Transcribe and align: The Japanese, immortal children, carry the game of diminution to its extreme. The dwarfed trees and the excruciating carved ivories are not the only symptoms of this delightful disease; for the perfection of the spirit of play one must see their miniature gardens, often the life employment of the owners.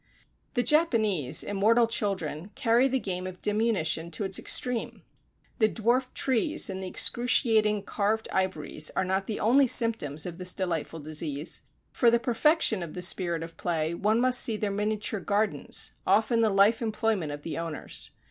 The 0.55 0.63
Japanese, 0.63 1.43
immortal 1.43 1.85
children, 1.85 2.49
carry 2.55 2.87
the 2.87 2.97
game 2.97 3.27
of 3.27 3.39
diminution 3.39 4.09
to 4.09 4.23
its 4.23 4.39
extreme. 4.39 5.03
The 5.59 5.67
dwarfed 5.67 6.15
trees 6.15 6.71
and 6.71 6.81
the 6.81 6.87
excruciating 6.87 7.83
carved 7.83 8.27
ivories 8.31 8.89
are 8.95 9.03
not 9.03 9.27
the 9.27 9.39
only 9.39 9.67
symptoms 9.67 10.25
of 10.25 10.39
this 10.39 10.55
delightful 10.55 11.01
disease; 11.01 11.61
for 11.91 12.09
the 12.09 12.17
perfection 12.17 12.81
of 12.81 12.95
the 12.95 13.03
spirit 13.03 13.43
of 13.43 13.57
play 13.57 13.93
one 13.93 14.19
must 14.19 14.39
see 14.39 14.57
their 14.57 14.71
miniature 14.71 15.19
gardens, 15.19 15.91
often 16.07 16.39
the 16.39 16.49
life 16.49 16.81
employment 16.81 17.31
of 17.31 17.43
the 17.43 17.59
owners. 17.59 18.09